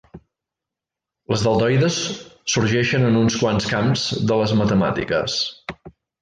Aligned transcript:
Les 1.33 1.43
deltoides 1.47 1.99
sorgeixen 2.55 3.05
en 3.11 3.19
uns 3.21 3.37
quants 3.43 3.69
camps 3.75 4.07
de 4.33 4.39
les 4.41 4.55
matemàtiques. 4.63 5.39